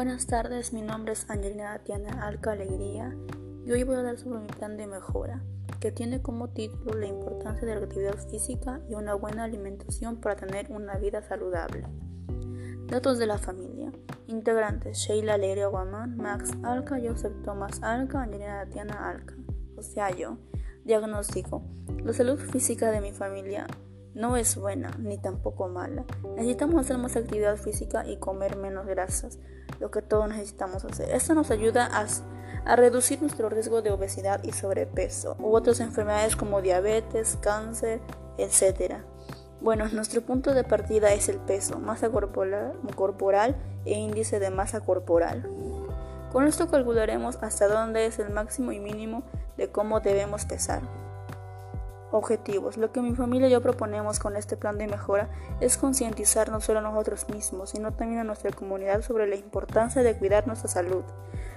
[0.00, 3.14] Buenas tardes, mi nombre es Angelina Tatiana Alca Alegría
[3.66, 5.42] y hoy voy a hablar sobre mi plan de mejora,
[5.78, 10.36] que tiene como título la importancia de la actividad física y una buena alimentación para
[10.36, 11.84] tener una vida saludable.
[12.86, 13.92] Datos de la familia.
[14.26, 19.34] Integrantes Sheila Alegría Guamán, Max Alca, Joseph Thomas Alca, Angelina Tatiana Alca.
[19.76, 20.38] O sea, yo.
[20.82, 21.62] Diagnóstico.
[22.02, 23.66] La salud física de mi familia
[24.14, 26.04] no es buena ni tampoco mala.
[26.36, 29.38] Necesitamos hacer más actividad física y comer menos grasas,
[29.78, 31.10] lo que todos necesitamos hacer.
[31.10, 32.06] Esto nos ayuda a,
[32.64, 38.00] a, reducir nuestro riesgo de obesidad y sobrepeso u otras enfermedades como diabetes, cáncer,
[38.38, 38.94] etc.
[39.60, 44.80] Bueno, nuestro punto de partida es el peso, masa corporal, corporal e índice de masa
[44.80, 45.48] corporal.
[46.32, 49.24] Con esto calcularemos hasta dónde es el máximo y mínimo
[49.56, 50.82] de cómo debemos pesar.
[52.12, 52.76] Objetivos.
[52.76, 56.60] Lo que mi familia y yo proponemos con este plan de mejora es concientizar no
[56.60, 60.68] solo a nosotros mismos, sino también a nuestra comunidad sobre la importancia de cuidar nuestra
[60.68, 61.04] salud,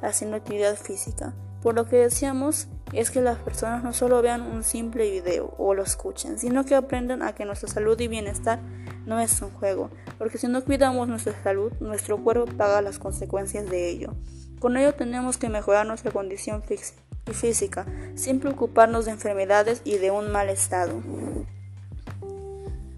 [0.00, 1.34] haciendo actividad física.
[1.62, 5.74] Por lo que deseamos es que las personas no solo vean un simple video o
[5.74, 8.60] lo escuchen, sino que aprendan a que nuestra salud y bienestar
[9.04, 13.68] no es un juego, porque si no cuidamos nuestra salud, nuestro cuerpo paga las consecuencias
[13.68, 14.14] de ello.
[14.60, 20.10] Con ello tenemos que mejorar nuestra condición física física, sin preocuparnos de enfermedades y de
[20.10, 21.02] un mal estado.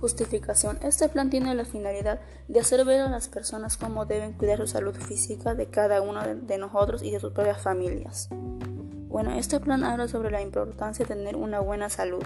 [0.00, 0.78] Justificación.
[0.82, 4.66] Este plan tiene la finalidad de hacer ver a las personas cómo deben cuidar su
[4.66, 8.28] salud física de cada uno de nosotros y de sus propias familias.
[9.08, 12.22] Bueno, este plan habla sobre la importancia de tener una buena salud.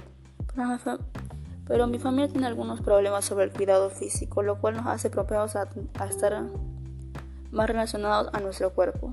[1.66, 5.56] Pero mi familia tiene algunos problemas sobre el cuidado físico, lo cual nos hace propensos
[5.56, 6.44] a, a estar
[7.50, 9.12] más relacionados a nuestro cuerpo.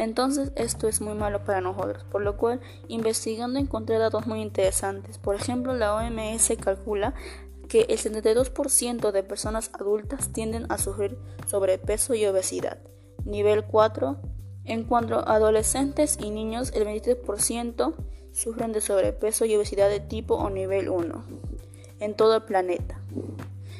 [0.00, 5.18] Entonces esto es muy malo para nosotros, por lo cual investigando encontré datos muy interesantes.
[5.18, 7.12] Por ejemplo, la OMS calcula
[7.68, 12.78] que el 72% de personas adultas tienden a sufrir sobrepeso y obesidad.
[13.26, 14.16] Nivel 4.
[14.64, 17.94] En cuanto a adolescentes y niños, el 23%
[18.32, 21.24] sufren de sobrepeso y obesidad de tipo o nivel 1
[21.98, 23.02] en todo el planeta.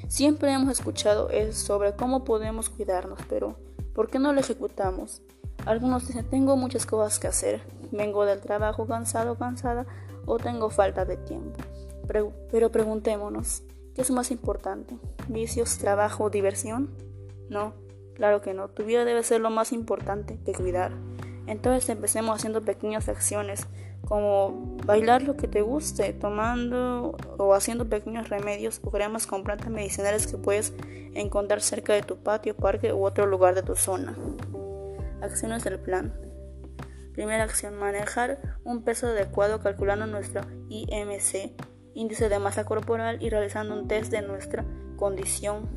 [0.08, 3.56] Siempre hemos escuchado sobre cómo podemos cuidarnos, pero
[3.94, 5.22] ¿por qué no lo ejecutamos?
[5.66, 7.60] Algunos dicen, tengo muchas cosas que hacer,
[7.92, 9.86] vengo del trabajo cansado, cansada
[10.26, 11.58] o tengo falta de tiempo.
[12.50, 13.62] Pero, preguntémonos,
[13.94, 14.98] ¿qué es más importante?
[15.28, 16.90] ¿Vicios, trabajo, diversión?
[17.48, 17.74] No,
[18.14, 18.68] claro que no.
[18.68, 20.92] Tu vida debe ser lo más importante que cuidar.
[21.46, 23.66] Entonces empecemos haciendo pequeñas acciones
[24.06, 29.70] como bailar lo que te guste, tomando o haciendo pequeños remedios o cremas con plantas
[29.70, 30.72] medicinales que puedes
[31.14, 34.16] encontrar cerca de tu patio, parque u otro lugar de tu zona.
[35.22, 36.12] Acciones del plan.
[37.12, 41.52] Primera acción, manejar un peso adecuado calculando nuestro IMC,
[41.94, 44.64] índice de masa corporal, y realizando un test de nuestra
[44.96, 45.68] condición.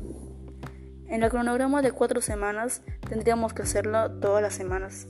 [1.06, 5.06] En el cronograma de cuatro semanas tendríamos que hacerlo todas las semanas.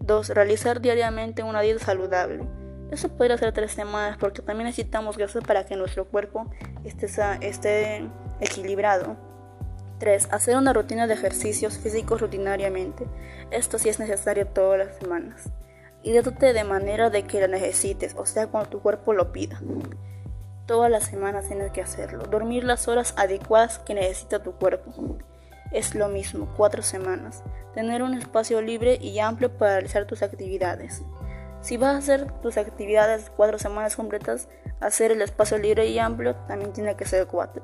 [0.00, 0.30] 2.
[0.30, 2.44] Realizar diariamente una dieta saludable.
[2.90, 6.50] Eso puede ser tres semanas porque también necesitamos grasa para que nuestro cuerpo
[6.84, 8.08] esté
[8.40, 9.31] equilibrado.
[10.02, 10.30] 3.
[10.32, 13.06] Hacer una rutina de ejercicios físicos rutinariamente.
[13.52, 15.48] Esto sí es necesario todas las semanas.
[16.02, 19.60] Hidrátate de manera de que la necesites, o sea, cuando tu cuerpo lo pida.
[20.66, 22.24] Todas las semanas tienes que hacerlo.
[22.24, 24.92] Dormir las horas adecuadas que necesita tu cuerpo.
[25.70, 27.44] Es lo mismo, cuatro semanas.
[27.72, 31.02] Tener un espacio libre y amplio para realizar tus actividades.
[31.60, 34.48] Si vas a hacer tus actividades cuatro semanas completas,
[34.80, 37.62] hacer el espacio libre y amplio también tiene que ser cuatro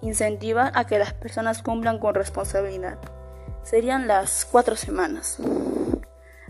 [0.00, 2.98] incentivar a que las personas cumplan con responsabilidad.
[3.62, 5.38] Serían las cuatro semanas.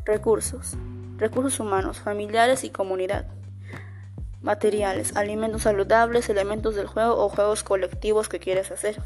[0.05, 0.77] Recursos.
[1.17, 3.27] Recursos humanos, familiares y comunidad.
[4.43, 9.01] Materiales, alimentos saludables, elementos del juego o juegos colectivos que quieres hacer.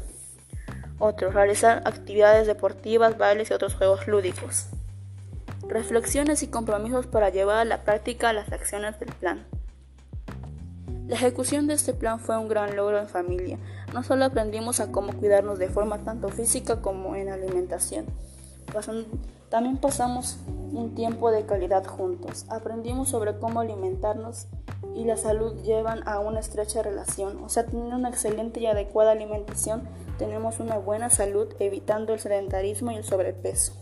[0.97, 4.65] Otro, realizar actividades deportivas, bailes y otros juegos lúdicos.
[5.67, 9.45] Reflexiones y compromisos para llevar a la práctica las acciones del plan.
[11.09, 13.57] La ejecución de este plan fue un gran logro en familia.
[13.95, 18.05] No solo aprendimos a cómo cuidarnos de forma tanto física como en alimentación.
[19.49, 20.37] También pasamos
[20.71, 22.45] un tiempo de calidad juntos.
[22.47, 24.45] Aprendimos sobre cómo alimentarnos
[24.95, 27.43] y la salud llevan a una estrecha relación.
[27.43, 29.89] O sea, teniendo una excelente y adecuada alimentación,
[30.19, 33.73] tenemos una buena salud evitando el sedentarismo y el sobrepeso.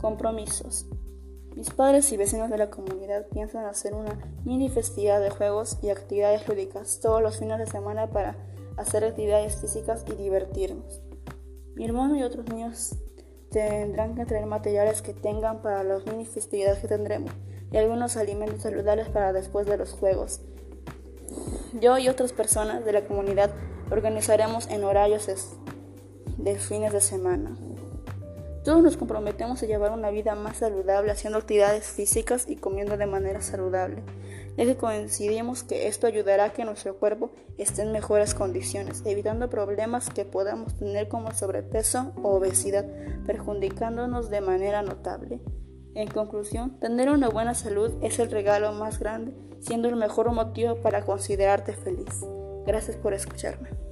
[0.00, 0.86] Compromisos.
[1.58, 5.90] Mis padres y vecinos de la comunidad piensan hacer una mini festividad de juegos y
[5.90, 8.36] actividades lúdicas todos los fines de semana para
[8.76, 11.02] hacer actividades físicas y divertirnos.
[11.74, 12.94] Mi hermano y otros niños
[13.50, 17.32] tendrán que traer materiales que tengan para las mini festividades que tendremos
[17.72, 20.40] y algunos alimentos saludables para después de los juegos.
[21.80, 23.50] Yo y otras personas de la comunidad
[23.90, 25.26] organizaremos en horarios
[26.36, 27.58] de fines de semana.
[28.68, 33.06] Todos nos comprometemos a llevar una vida más saludable haciendo actividades físicas y comiendo de
[33.06, 34.02] manera saludable,
[34.58, 39.48] ya que coincidimos que esto ayudará a que nuestro cuerpo esté en mejores condiciones, evitando
[39.48, 42.84] problemas que podamos tener como sobrepeso o obesidad,
[43.24, 45.40] perjudicándonos de manera notable.
[45.94, 50.76] En conclusión, tener una buena salud es el regalo más grande, siendo el mejor motivo
[50.82, 52.22] para considerarte feliz.
[52.66, 53.87] Gracias por escucharme.